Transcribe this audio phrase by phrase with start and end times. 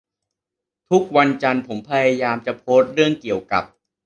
[0.89, 3.63] ทุกวันจันทร์ผมพยายามจะโพสเรื่องเกี่ยวกับ